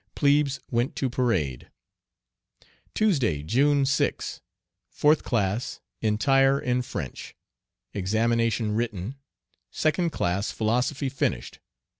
Plebes 0.15 0.59
went 0.71 0.95
to 0.95 1.11
parade. 1.11 1.69
Tuesday, 2.95 3.43
June 3.43 3.85
6. 3.85 4.41
Fourth 4.89 5.21
class, 5.23 5.79
entire 6.01 6.59
in 6.59 6.81
French. 6.81 7.35
Examination 7.93 8.71
written. 8.73 9.13
Second 9.69 10.11
class, 10.11 10.49
philosophy 10.49 11.07
finished. 11.07 11.59